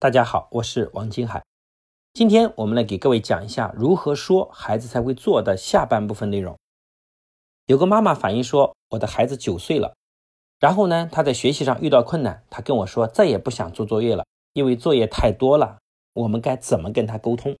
[0.00, 1.42] 大家好，我是王金海。
[2.14, 6.56] 今天我们来给各位讲一下如何说孩子才会做的下半部分内容。
[7.66, 9.96] 有个妈妈反映说，我的孩子九岁了，
[10.60, 15.78] 然后呢，他在学习上遇到困难，他跟我说再也不想做作业了，因为作业太多了。
[16.12, 17.56] 我们该怎么跟他沟通？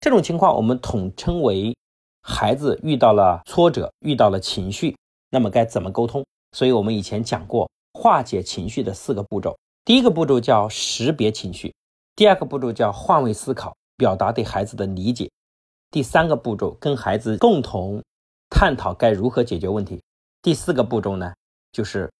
[0.00, 1.76] 这种情况我们统称为
[2.22, 4.96] 孩子遇到了挫折，遇到了情绪，
[5.28, 6.24] 那么该怎么沟通？
[6.52, 9.54] 所以我们以前讲过化解情绪的四个步骤。
[9.88, 11.74] 第一个步骤叫识别情绪，
[12.14, 15.30] 第二个步骤叫换位思考，表达对孩子的理解，
[15.90, 18.04] 第三个步骤跟孩子共同
[18.50, 20.02] 探讨该如何解决问题，
[20.42, 21.32] 第四个步骤呢，
[21.72, 22.12] 就是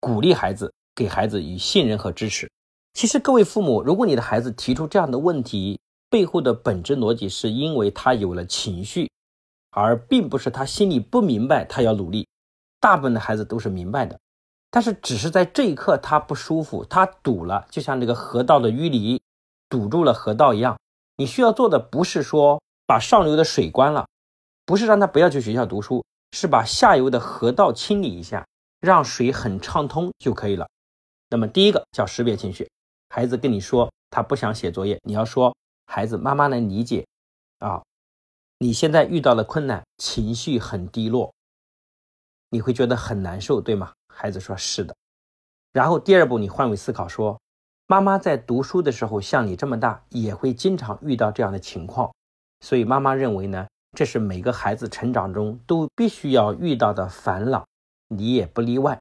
[0.00, 2.46] 鼓励孩子，给孩子以信任和支持。
[2.92, 9.10] 其实各位父母，如果你的孩子提出这样的问题，背后的本质逻辑是因为他有了情绪，
[9.70, 12.28] 而并不是他心里不明白，他要努力。
[12.78, 14.20] 大部分的孩子都是明白的。
[14.74, 19.22] 但是只是在这一刻，他不舒服，他堵了，就像这个河道的淤泥
[19.68, 20.76] 堵住了河道一样。
[21.16, 24.08] 你需要做的不是说把上游的水关了，
[24.66, 28.44] 不是让他不要去学校读书，是把下游的河道清理一下，
[28.80, 30.66] 让水很畅通就可以了。
[31.30, 32.68] 那么第一个叫识别情绪，
[33.10, 35.56] 孩子跟你说他不想写作业，你要说
[35.86, 37.06] 孩子，妈妈能理解
[37.60, 37.80] 啊，
[38.58, 41.32] 你现在遇到了困难，情绪很低落，
[42.50, 43.92] 你会觉得很难受，对吗？
[44.14, 44.94] 孩子说：“是的。”
[45.72, 47.40] 然后第二步，你换位思考，说
[47.88, 52.14] ：“妈妈在读书的时候，像你这么大，也会经常遇到这样的情况，
[52.60, 57.66] 所以妈妈认为呢，这是每个孩子成长中都必须要遇到的烦恼，
[58.08, 58.98] 你也不例外。”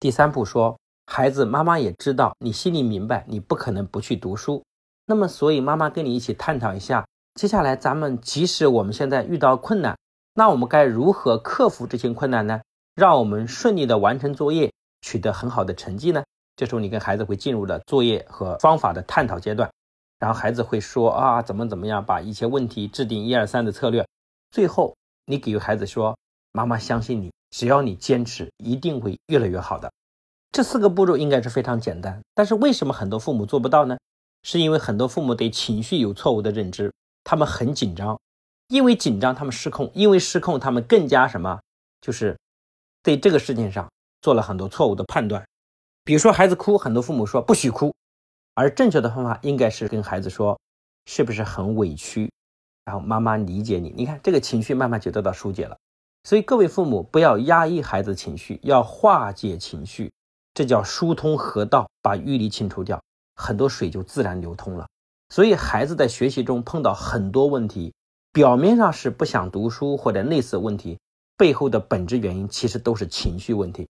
[0.00, 4.62] 第三步说：“孩子，妈妈也知道你心里明白，你不可能不去读书。
[5.06, 9.96] 那么，所以妈妈跟你一起探讨一下，接下来咱们即使我们现在遇到困难，
[10.34, 12.60] 那我们该如何克服这些困难呢？”
[12.96, 16.24] 让我们顺利的完成作业，取得很好的成绩呢？
[16.56, 19.70] 这时候你跟孩子会进入了作业和方法的探讨阶段，
[20.18, 24.08] 然后孩子会说啊怎么怎么样，把一些问题制定一二三的策略，
[24.50, 26.16] 最后你给予孩子说，
[26.52, 29.92] 妈妈相信你，只要你坚持，一定会越来越好的。
[30.50, 33.98] 这四个步骤应该是非常简单，但是为什么很多父母做不到呢？
[34.42, 36.90] 是因为很多父母对情绪有错误的认知，
[37.24, 38.18] 他们很紧张，
[38.68, 41.60] 因为紧张他们失控，因为失控他们更加什么，
[42.00, 42.34] 就是。
[43.06, 43.88] 对这个事情上
[44.20, 45.46] 做了很多错误的判断，
[46.02, 47.94] 比如说孩子哭，很多父母说不许哭，
[48.54, 50.58] 而正确的方法应该是跟孩子说，
[51.04, 52.28] 是不是很委屈，
[52.84, 55.78] 然后妈妈理解你，你看这个情绪慢慢就得到疏解了。
[56.24, 60.10] 所以各位父母不要压抑孩子情绪，要化解情绪，
[60.52, 63.00] 这叫疏通河道，把淤泥清除掉，
[63.36, 64.84] 很多水就自然流通了。
[65.28, 67.94] 所以孩子在学习中碰到很多问题，
[68.32, 70.98] 表面上是不想读书或者类似问题。
[71.36, 73.88] 背后的本质原因其实都是情绪问题，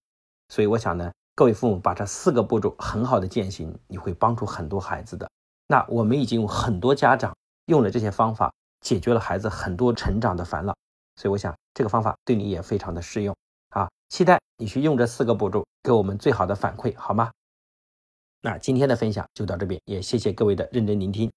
[0.49, 5.31] 所以我想呢，各位父母把这四个步骤很好的践行，你会帮助很多孩子的。
[5.69, 7.37] 那我们已经有很多家长
[7.67, 10.77] 用了这些方法，解决了孩子很多成长的烦恼，
[11.17, 13.37] 所以我想这个方法对你也非常的适用
[13.71, 13.89] 啊！
[14.09, 17.31] 期待你去用这四个步骤，给我们最好的反馈，好吗？
[18.43, 21.31] 那今天的分享就到这边，也谢谢各位的认真聆听。